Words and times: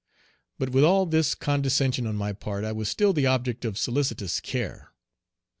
But 0.57 0.69
with 0.71 0.83
all 0.83 1.05
this 1.05 1.35
condescension 1.35 2.07
on 2.07 2.15
my 2.15 2.33
part 2.33 2.63
I 2.63 2.71
was 2.71 2.89
still 2.89 3.13
the 3.13 3.27
object 3.27 3.63
of 3.65 3.77
solicitous 3.77 4.39
care. 4.39 4.93